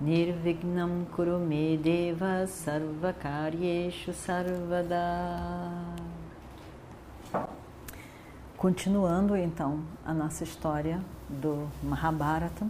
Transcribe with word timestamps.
Nirvignam 0.00 1.06
Kurume 1.14 1.78
Deva 1.78 2.46
Sarvakaryeshu 2.48 4.12
Sarvada 4.12 5.70
Continuando 8.56 9.36
então 9.36 9.80
a 10.04 10.12
nossa 10.12 10.42
história 10.42 11.00
do 11.28 11.68
Mahabharata. 11.82 12.66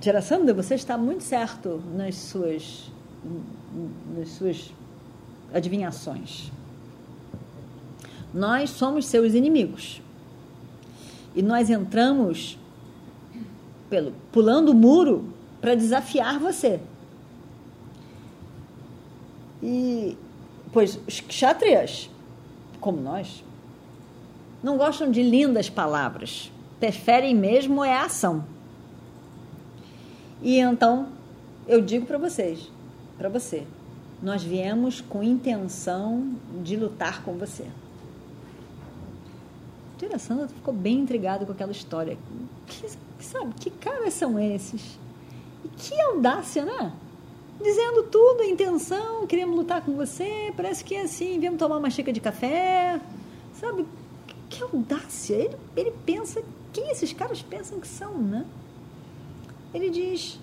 Jarasandha, 0.00 0.52
você 0.52 0.74
está 0.74 0.98
muito 0.98 1.22
certo 1.22 1.80
nas 1.94 2.16
suas, 2.16 2.90
nas 4.16 4.30
suas 4.30 4.72
adivinhações. 5.54 6.50
Nós 8.34 8.70
somos 8.70 9.06
seus 9.06 9.34
inimigos. 9.34 10.02
E 11.34 11.42
nós 11.42 11.70
entramos 11.70 12.58
pelo, 13.90 14.12
pulando 14.32 14.70
o 14.70 14.74
muro 14.74 15.34
para 15.60 15.74
desafiar 15.74 16.38
você. 16.38 16.80
E, 19.62 20.16
pois, 20.72 20.98
os 21.06 21.20
kshatriyas, 21.20 22.08
como 22.80 23.00
nós, 23.00 23.44
não 24.62 24.78
gostam 24.78 25.10
de 25.10 25.22
lindas 25.22 25.68
palavras. 25.68 26.50
Preferem 26.78 27.34
mesmo 27.34 27.84
é 27.84 27.92
a 27.92 28.04
ação. 28.04 28.44
E 30.42 30.58
então, 30.58 31.08
eu 31.68 31.82
digo 31.82 32.06
para 32.06 32.16
vocês, 32.16 32.70
para 33.18 33.28
você, 33.28 33.66
nós 34.22 34.42
viemos 34.42 35.00
com 35.02 35.22
intenção 35.22 36.32
de 36.62 36.76
lutar 36.76 37.22
com 37.22 37.34
você. 37.34 37.66
Tira 40.00 40.18
Sandra 40.18 40.48
ficou 40.48 40.72
bem 40.72 41.00
intrigado 41.00 41.44
com 41.44 41.52
aquela 41.52 41.72
história. 41.72 42.16
Que, 42.66 42.86
sabe, 43.22 43.52
que 43.60 43.68
caras 43.68 44.14
são 44.14 44.40
esses? 44.40 44.98
E 45.62 45.68
que 45.68 46.00
audácia, 46.00 46.64
né? 46.64 46.90
Dizendo 47.62 48.04
tudo, 48.04 48.42
intenção, 48.42 49.26
queremos 49.26 49.54
lutar 49.54 49.84
com 49.84 49.94
você, 49.94 50.54
parece 50.56 50.82
que 50.82 50.94
é 50.94 51.02
assim, 51.02 51.38
viemos 51.38 51.58
tomar 51.58 51.76
uma 51.76 51.90
xícara 51.90 52.14
de 52.14 52.20
café, 52.20 52.98
sabe? 53.52 53.84
Que 54.48 54.62
audácia! 54.62 55.34
Ele, 55.34 55.56
ele 55.76 55.92
pensa, 56.06 56.42
quem 56.72 56.90
esses 56.90 57.12
caras 57.12 57.42
pensam 57.42 57.78
que 57.78 57.86
são, 57.86 58.16
né? 58.16 58.46
Ele 59.74 59.90
diz, 59.90 60.40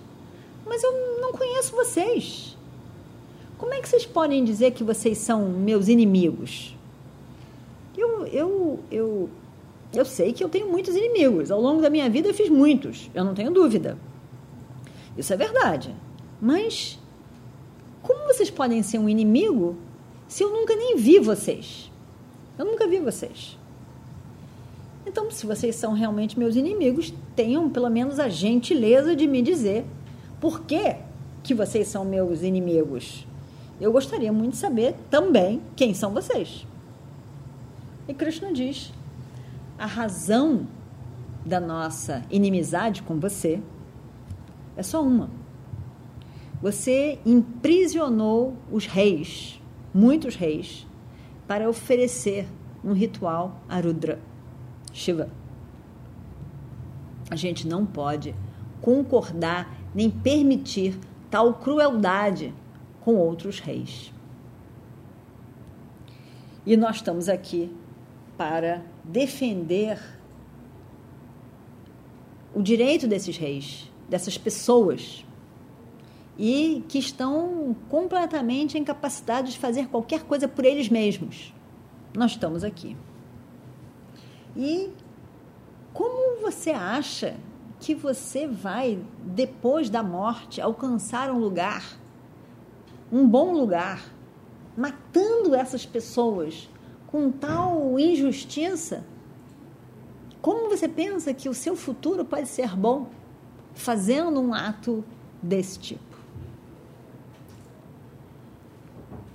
mas 0.67 0.83
eu 0.83 1.19
não 1.19 1.31
conheço 1.31 1.71
vocês. 1.71 2.55
Como 3.58 3.73
é 3.73 3.81
que 3.81 3.89
vocês 3.89 4.05
podem 4.05 4.45
dizer 4.45 4.69
que 4.73 4.83
vocês 4.83 5.17
são 5.17 5.49
meus 5.49 5.88
inimigos? 5.88 6.75
Eu, 7.97 8.27
eu, 8.27 8.80
eu 8.92 9.30
eu 9.93 10.05
sei 10.05 10.33
que 10.33 10.43
eu 10.43 10.49
tenho 10.49 10.69
muitos 10.69 10.95
inimigos. 10.95 11.52
Ao 11.52 11.61
longo 11.61 11.81
da 11.81 11.89
minha 11.89 12.09
vida 12.09 12.27
eu 12.27 12.33
fiz 12.33 12.49
muitos, 12.49 13.09
eu 13.13 13.23
não 13.23 13.33
tenho 13.33 13.52
dúvida. 13.52 13.97
Isso 15.17 15.33
é 15.33 15.38
verdade. 15.38 15.95
Mas 16.39 16.99
como 18.03 18.25
vocês 18.25 18.49
podem 18.49 18.83
ser 18.83 18.99
um 18.99 19.09
inimigo 19.09 19.75
se 20.27 20.43
eu 20.43 20.52
nunca 20.52 20.75
nem 20.75 20.95
vi 20.95 21.19
vocês? 21.19 21.92
Eu 22.58 22.65
nunca 22.65 22.87
vi 22.87 22.99
vocês. 22.99 23.58
Então, 25.05 25.31
se 25.31 25.45
vocês 25.45 25.75
são 25.75 25.93
realmente 25.93 26.37
meus 26.37 26.55
inimigos, 26.55 27.14
tenham 27.36 27.69
pelo 27.69 27.89
menos 27.89 28.19
a 28.19 28.27
gentileza 28.27 29.15
de 29.15 29.25
me 29.25 29.42
dizer 29.42 29.86
por 30.39 30.61
que, 30.61 30.98
que 31.43 31.54
vocês 31.54 31.87
são 31.87 32.04
meus 32.04 32.42
inimigos. 32.42 33.25
Eu 33.80 33.92
gostaria 33.92 34.33
muito 34.33 34.54
de 34.54 34.58
saber 34.58 34.95
também 35.09 35.61
quem 35.75 35.93
são 35.93 36.14
vocês. 36.14 36.65
E 38.08 38.14
Krishna 38.14 38.52
diz: 38.52 38.92
a 39.77 39.86
razão 39.86 40.67
da 41.45 41.60
nossa 41.60 42.23
inimizade 42.30 43.04
com 43.04 43.20
você 43.20 43.61
é 44.76 44.83
só 44.83 45.04
uma. 45.04 45.30
Você 46.61 47.20
imprisionou 47.26 48.55
os 48.71 48.86
reis, 48.86 49.61
muitos 49.93 50.36
reis, 50.36 50.87
para 51.48 51.70
oferecer 51.70 52.48
um 52.83 52.93
ritual 52.93 53.61
a 53.70 53.80
Rudra, 53.80 54.20
Shiva. 54.92 55.30
A 57.30 57.36
gente 57.36 57.67
não 57.67 57.86
pode 57.86 58.33
concordar 58.82 59.76
nem 59.93 60.10
permitir 60.10 60.99
tal 61.30 61.54
crueldade 61.55 62.54
com 63.02 63.16
outros 63.16 63.60
reis. 63.60 64.14
E 66.66 66.76
nós 66.76 66.98
estamos 66.98 67.30
aqui 67.30 67.73
para 68.37 68.82
defender 69.07 69.99
o 72.53 72.61
direito 72.61 73.07
desses 73.07 73.37
reis, 73.37 73.91
dessas 74.09 74.37
pessoas, 74.37 75.25
e 76.37 76.83
que 76.87 76.99
estão 76.99 77.75
completamente 77.89 78.77
incapacitados 78.77 79.53
de 79.53 79.59
fazer 79.59 79.87
qualquer 79.87 80.23
coisa 80.23 80.47
por 80.47 80.65
eles 80.65 80.89
mesmos. 80.89 81.53
Nós 82.15 82.31
estamos 82.31 82.63
aqui. 82.63 82.95
E 84.55 84.91
como 85.93 86.41
você 86.41 86.71
acha 86.71 87.35
que 87.79 87.93
você 87.93 88.47
vai, 88.47 88.99
depois 89.23 89.89
da 89.89 90.03
morte, 90.03 90.61
alcançar 90.61 91.31
um 91.31 91.37
lugar, 91.37 91.97
um 93.11 93.27
bom 93.27 93.53
lugar, 93.53 94.03
matando 94.75 95.55
essas 95.55 95.85
pessoas 95.85 96.69
com 97.07 97.31
tal 97.31 97.99
injustiça? 97.99 99.03
Como 100.41 100.69
você 100.69 100.87
pensa 100.87 101.33
que 101.33 101.49
o 101.49 101.53
seu 101.53 101.75
futuro 101.75 102.23
pode 102.23 102.47
ser 102.47 102.75
bom 102.75 103.07
fazendo 103.73 104.39
um 104.39 104.53
ato 104.53 105.03
desse 105.41 105.79
tipo? 105.79 106.17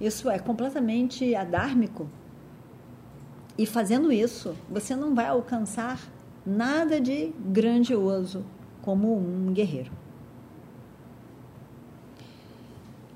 Isso 0.00 0.28
é 0.28 0.38
completamente 0.38 1.34
adármico. 1.34 2.08
E 3.56 3.66
fazendo 3.66 4.10
isso, 4.10 4.56
você 4.68 4.96
não 4.96 5.14
vai 5.14 5.26
alcançar 5.26 6.00
nada 6.44 7.00
de 7.00 7.32
grandioso 7.38 8.44
como 8.80 9.16
um 9.16 9.52
guerreiro. 9.52 9.92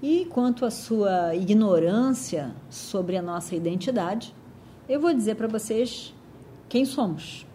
E 0.02 0.26
quanto 0.26 0.64
à 0.64 0.70
sua 0.70 1.34
ignorância 1.34 2.54
sobre 2.70 3.16
a 3.16 3.22
nossa 3.22 3.56
identidade, 3.56 4.34
eu 4.88 5.00
vou 5.00 5.12
dizer 5.12 5.34
para 5.34 5.48
vocês 5.48 6.14
quem 6.69 6.84
somos. 6.84 7.47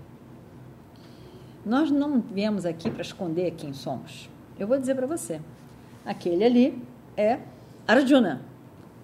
Nós 1.66 1.90
não 1.90 2.20
viemos 2.20 2.66
aqui 2.66 2.90
para 2.90 3.02
esconder 3.02 3.52
quem 3.52 3.72
somos. 3.74 4.30
Eu 4.60 4.68
vou 4.68 4.78
dizer 4.78 4.96
para 4.96 5.08
você. 5.08 5.40
Aquele 6.06 6.44
ali 6.44 6.84
é 7.16 7.40
Arjuna, 7.88 8.42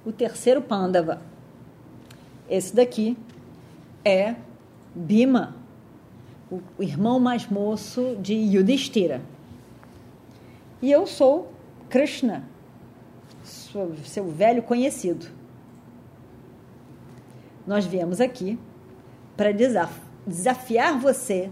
o 0.06 0.12
terceiro 0.12 0.62
Pandava. 0.62 1.22
Esse 2.50 2.76
daqui 2.76 3.18
é 4.04 4.36
Bima, 4.96 5.56
o 6.50 6.62
irmão 6.84 7.20
mais 7.20 7.48
moço 7.48 8.18
de 8.20 8.34
Yudhishthira. 8.34 9.22
E 10.82 10.92
eu 10.92 11.06
sou 11.06 11.52
Krishna, 11.90 12.44
seu 13.44 14.28
velho 14.28 14.64
conhecido 14.64 15.37
nós 17.68 17.86
viemos 17.86 18.22
aqui 18.22 18.58
para 19.36 19.52
desafiar 19.52 20.98
você 20.98 21.52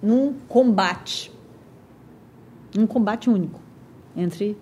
num 0.00 0.32
combate. 0.48 1.32
Um 2.78 2.86
combate 2.86 3.28
único 3.28 3.60
entre 4.16 4.56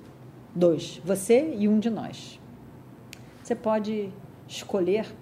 dois, 0.54 1.00
você 1.04 1.54
e 1.58 1.68
um 1.68 1.78
de 1.78 1.90
nós. 1.90 2.40
Você 3.42 3.54
pode 3.54 4.10
escolher 4.48 5.14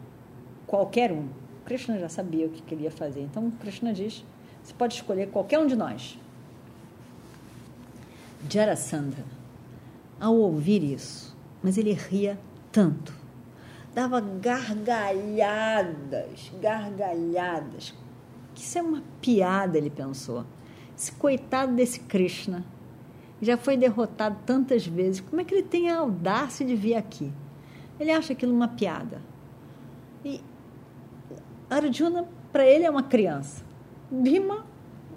qualquer 0.67 1.11
um. 1.11 1.29
Krishna 1.64 1.99
já 1.99 2.08
sabia 2.08 2.47
o 2.47 2.50
que 2.50 2.62
queria 2.62 2.91
fazer. 2.91 3.23
Então, 3.23 3.50
Krishna 3.61 3.93
diz: 3.93 4.25
você 4.62 4.73
pode 4.73 4.94
escolher 4.94 5.31
qualquer 5.31 5.58
um 5.58 5.67
de 5.67 5.75
nós. 5.75 6.19
Jarasandha, 8.49 9.25
ao 10.19 10.35
ouvir 10.35 10.82
isso, 10.82 11.37
mas 11.62 11.76
ele 11.76 11.93
ria 11.93 12.38
tanto 12.73 13.20
dava 13.95 14.21
gargalhadas, 14.21 14.93
gargalhadas. 16.61 17.95
Isso 18.55 18.79
é 18.79 18.83
uma 18.83 19.03
piada, 19.21 19.79
ele 19.79 19.91
pensou. 19.91 20.45
Esse 20.97 21.13
coitado 21.13 21.75
desse 21.75 22.01
Krishna 22.01 22.65
já 23.41 23.57
foi 23.57 23.77
derrotado 23.77 24.39
tantas 24.45 24.87
vezes. 24.87 25.21
Como 25.21 25.41
é 25.41 25.45
que 25.45 25.55
ele 25.55 25.63
tem 25.63 25.91
a 25.91 25.99
audácia 25.99 26.65
de 26.67 26.77
vir 26.77 26.95
aqui? 26.95 27.33
Ele 27.99 28.11
acha 28.11 28.33
aquilo 28.33 28.53
uma 28.53 28.69
piada. 28.69 29.23
E 30.25 30.41
Arjuna, 31.69 32.29
para 32.53 32.67
ele, 32.67 32.85
é 32.85 32.91
uma 32.91 33.03
criança. 33.03 33.65
Bhima, 34.11 34.67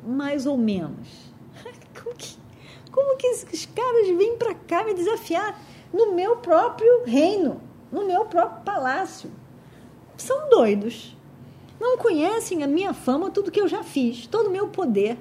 mais 0.06 0.46
ou 0.46 0.58
menos. 0.58 1.34
Como 2.02 2.16
que, 2.16 2.38
como 2.92 3.18
que 3.18 3.28
esses 3.28 3.66
caras 3.66 4.08
vêm 4.10 4.38
para 4.38 4.54
cá 4.54 4.84
me 4.84 4.94
desafiar 4.94 5.58
no 5.94 6.14
meu 6.14 6.36
próprio 6.38 7.06
reino, 7.06 7.62
no 7.94 8.06
meu 8.07 8.25
próprio 8.25 8.63
palácio? 8.63 9.30
São 10.18 10.50
doidos. 10.50 11.16
Não 11.80 11.98
conhecem 11.98 12.63
a 12.63 12.68
minha 12.68 12.94
fama, 12.94 13.30
tudo 13.30 13.51
que 13.51 13.62
eu 13.62 13.68
já 13.68 13.84
fiz, 13.84 14.25
todo 14.25 14.48
o 14.48 14.51
meu 14.51 14.68
poder. 14.68 15.18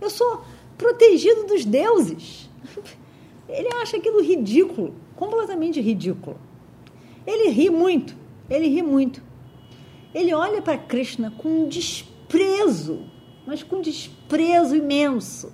Eu 0.00 0.10
sou 0.10 0.42
protegido 0.76 1.44
dos 1.46 1.64
deuses. 1.64 2.50
Ele 3.48 3.68
acha 3.74 3.96
aquilo 3.96 4.22
ridículo, 4.22 4.94
completamente 5.14 5.80
ridículo. 5.80 6.36
Ele 7.26 7.50
ri 7.50 7.68
muito, 7.68 8.16
ele 8.48 8.68
ri 8.68 8.82
muito. 8.82 9.22
Ele 10.14 10.32
olha 10.32 10.62
para 10.62 10.78
Krishna 10.78 11.32
com 11.36 11.68
desprezo, 11.68 13.04
mas 13.46 13.62
com 13.62 13.80
desprezo 13.80 14.74
imenso. 14.74 15.52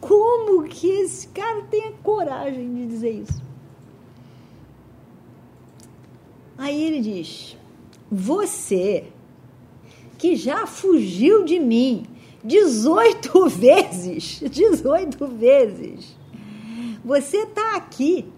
Como 0.00 0.64
que 0.64 0.88
esse 0.88 1.28
cara 1.28 1.62
tem 1.62 1.88
a 1.88 1.92
coragem 2.02 2.74
de 2.74 2.86
dizer 2.86 3.10
isso? 3.10 3.47
Aí 6.58 6.82
ele 6.82 7.00
diz: 7.00 7.56
Você 8.10 9.04
que 10.18 10.34
já 10.34 10.66
fugiu 10.66 11.44
de 11.44 11.60
mim 11.60 12.04
18 12.42 13.46
vezes, 13.48 14.40
18 14.40 15.26
vezes. 15.28 16.16
Você 17.04 17.38
está 17.38 17.76
aqui, 17.76 18.30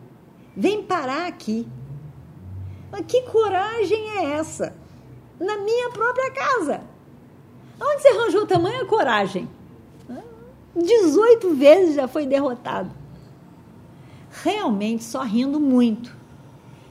vem 0.55 0.83
parar 0.83 1.27
aqui. 1.27 1.67
Mas 2.93 3.07
que 3.07 3.23
coragem 3.23 4.19
é 4.19 4.33
essa? 4.35 4.77
Na 5.39 5.57
minha 5.57 5.91
própria 5.91 6.31
casa. 6.33 6.83
Onde 7.81 8.03
você 8.03 8.09
arranjou 8.09 8.47
tamanha 8.47 8.85
coragem? 8.85 9.49
18 10.77 11.55
vezes 11.55 11.95
já 11.95 12.07
foi 12.07 12.27
derrotado. 12.27 12.91
Realmente 14.43 15.03
só 15.03 15.23
rindo 15.23 15.59
muito. 15.59 16.20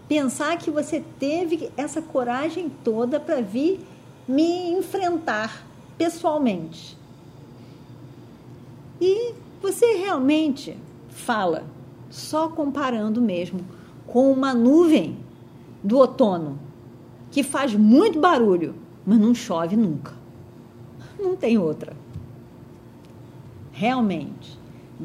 Pensar 0.10 0.58
que 0.58 0.72
você 0.72 1.04
teve 1.20 1.72
essa 1.78 2.02
coragem 2.02 2.70
toda 2.84 3.20
para 3.20 3.40
vir 3.42 3.80
me 4.28 4.72
enfrentar 4.72 5.66
pessoalmente. 5.98 6.98
E 9.00 9.34
você 9.62 9.94
realmente 9.94 10.76
fala 11.10 11.64
só 12.10 12.50
comparando 12.50 13.22
mesmo 13.22 13.62
com 14.08 14.32
uma 14.32 14.54
nuvem 14.54 15.18
do 15.84 15.98
outono 16.00 16.60
que 17.30 17.44
faz 17.44 17.76
muito 17.76 18.20
barulho, 18.20 18.74
mas 19.06 19.20
não 19.20 19.36
chove 19.36 19.76
nunca. 19.76 20.14
Não 21.20 21.36
tem 21.36 21.58
outra. 21.58 21.94
Realmente, 23.72 24.58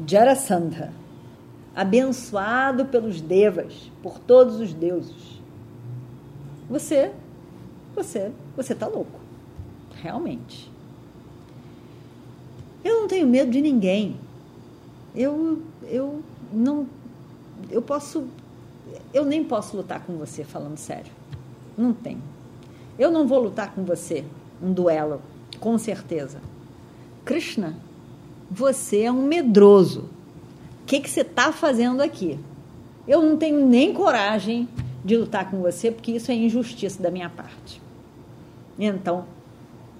Jarasandha, 0.07 0.91
abençoado 1.75 2.85
pelos 2.85 3.19
devas, 3.19 3.91
por 4.01 4.17
todos 4.17 4.59
os 4.61 4.73
deuses. 4.73 5.41
Você, 6.69 7.11
você, 7.93 8.31
você 8.55 8.73
está 8.73 8.87
louco. 8.87 9.19
Realmente. 10.01 10.71
Eu 12.83 13.01
não 13.01 13.07
tenho 13.07 13.27
medo 13.27 13.51
de 13.51 13.61
ninguém. 13.61 14.15
Eu, 15.13 15.61
eu 15.83 16.21
não, 16.53 16.87
eu 17.69 17.81
posso, 17.81 18.27
eu 19.13 19.25
nem 19.25 19.43
posso 19.43 19.75
lutar 19.75 20.01
com 20.05 20.17
você, 20.17 20.43
falando 20.43 20.77
sério. 20.77 21.11
Não 21.77 21.93
tem. 21.93 22.17
Eu 22.97 23.11
não 23.11 23.27
vou 23.27 23.39
lutar 23.39 23.73
com 23.73 23.83
você, 23.83 24.23
um 24.61 24.71
duelo, 24.71 25.21
com 25.59 25.77
certeza. 25.77 26.39
Krishna, 27.25 27.75
você 28.49 29.01
é 29.01 29.11
um 29.11 29.23
medroso. 29.23 30.05
Que, 30.85 30.99
que 30.99 31.09
você 31.09 31.21
está 31.21 31.51
fazendo 31.51 32.01
aqui? 32.01 32.39
Eu 33.07 33.21
não 33.21 33.37
tenho 33.37 33.65
nem 33.65 33.93
coragem 33.93 34.67
de 35.03 35.15
lutar 35.15 35.49
com 35.49 35.61
você, 35.61 35.91
porque 35.91 36.11
isso 36.11 36.31
é 36.31 36.35
injustiça 36.35 37.01
da 37.01 37.11
minha 37.11 37.29
parte. 37.29 37.81
Então, 38.77 39.25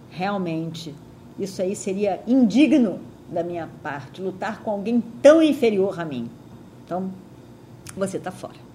realmente, 0.09 0.93
isso 1.39 1.61
aí 1.61 1.75
seria 1.75 2.21
indigno 2.27 2.99
da 3.29 3.43
minha 3.43 3.69
parte, 3.81 4.21
lutar 4.21 4.61
com 4.61 4.71
alguém 4.71 5.01
tão 5.21 5.41
inferior 5.41 5.99
a 5.99 6.05
mim. 6.05 6.29
Então, 6.83 7.11
você 7.95 8.17
está 8.17 8.31
fora. 8.31 8.65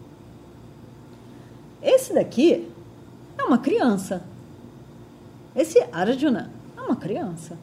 Esse 1.82 2.12
daqui 2.12 2.68
é 3.38 3.42
uma 3.44 3.58
criança. 3.58 4.22
Esse 5.54 5.80
Arjuna 5.92 6.50
é 6.76 6.80
uma 6.80 6.96
criança. 6.96 7.56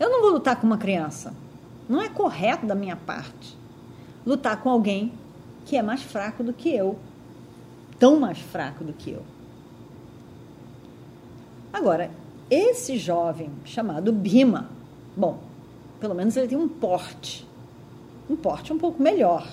Eu 0.00 0.10
não 0.10 0.20
vou 0.20 0.30
lutar 0.30 0.56
com 0.56 0.66
uma 0.66 0.78
criança. 0.78 1.34
Não 1.88 2.00
é 2.00 2.08
correto 2.08 2.66
da 2.66 2.74
minha 2.74 2.96
parte 2.96 3.56
lutar 4.24 4.60
com 4.62 4.70
alguém 4.70 5.12
que 5.64 5.76
é 5.76 5.82
mais 5.82 6.02
fraco 6.02 6.42
do 6.42 6.52
que 6.52 6.74
eu. 6.74 6.98
Tão 7.98 8.18
mais 8.18 8.38
fraco 8.38 8.82
do 8.82 8.92
que 8.92 9.10
eu. 9.10 9.22
Agora, 11.72 12.10
esse 12.50 12.98
jovem 12.98 13.50
chamado 13.64 14.12
Bima, 14.12 14.68
bom, 15.16 15.38
pelo 16.00 16.14
menos 16.14 16.36
ele 16.36 16.48
tem 16.48 16.58
um 16.58 16.68
porte, 16.68 17.46
um 18.28 18.36
porte 18.36 18.72
um 18.72 18.78
pouco 18.78 19.02
melhor. 19.02 19.46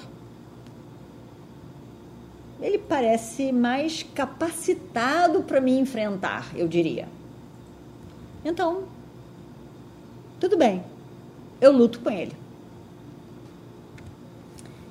Ele 2.60 2.78
parece 2.78 3.54
mais 3.54 4.04
capacitado 4.04 5.44
para 5.44 5.62
me 5.62 5.80
enfrentar, 5.80 6.52
eu 6.56 6.68
diria. 6.68 7.08
Então, 8.44 8.84
tudo 10.40 10.58
bem, 10.58 10.84
eu 11.62 11.72
luto 11.72 12.00
com 12.00 12.10
ele. 12.10 12.36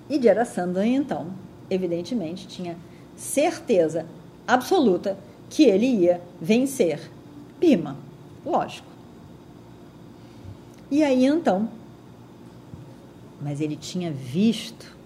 E 0.09 0.20
Jarasandha, 0.20 0.87
então, 0.87 1.32
evidentemente, 1.69 2.47
tinha 2.47 2.76
certeza 3.17 4.06
absoluta 4.47 5.19
que 5.50 5.65
ele 5.65 5.87
ia 5.87 6.20
vencer 6.41 7.11
Pima, 7.61 7.97
lógico. 8.47 8.87
E 10.91 11.03
aí 11.03 11.25
então, 11.25 11.69
mas 13.43 13.61
ele 13.61 13.76
tinha 13.76 14.12
visto 14.12 14.97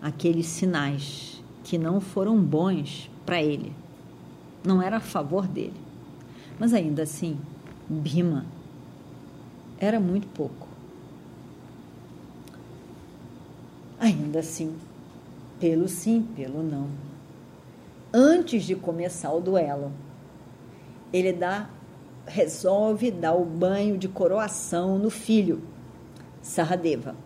aqueles 0.00 0.46
sinais 0.46 1.42
que 1.64 1.76
não 1.76 2.00
foram 2.00 2.40
bons 2.40 3.10
para 3.26 3.42
ele, 3.42 3.72
não 4.64 4.80
era 4.80 4.98
a 4.98 5.00
favor 5.00 5.46
dele. 5.46 5.74
Mas 6.58 6.72
ainda 6.72 7.02
assim, 7.02 7.38
Bima 7.88 8.46
era 9.84 9.98
muito 9.98 10.28
pouco. 10.28 10.68
Ainda 13.98 14.38
assim, 14.38 14.76
pelo 15.58 15.88
sim, 15.88 16.22
pelo 16.36 16.62
não. 16.62 16.88
Antes 18.14 18.64
de 18.64 18.76
começar 18.76 19.32
o 19.32 19.40
duelo, 19.40 19.92
ele 21.12 21.32
dá, 21.32 21.68
resolve 22.26 23.10
dar 23.10 23.34
o 23.34 23.44
banho 23.44 23.98
de 23.98 24.08
coroação 24.08 24.98
no 24.98 25.10
filho, 25.10 25.60
Saradeva. 26.40 27.16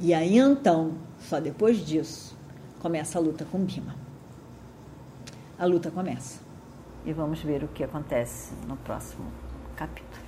E 0.00 0.12
aí 0.14 0.38
então, 0.38 0.94
só 1.20 1.40
depois 1.40 1.78
disso, 1.84 2.36
começa 2.80 3.18
a 3.18 3.20
luta 3.20 3.44
com 3.44 3.58
Bima. 3.64 3.94
A 5.58 5.66
luta 5.66 5.90
começa. 5.90 6.40
E 7.04 7.12
vamos 7.12 7.40
ver 7.40 7.64
o 7.64 7.68
que 7.68 7.82
acontece 7.82 8.52
no 8.66 8.76
próximo 8.76 9.26
capítulo. 9.76 10.27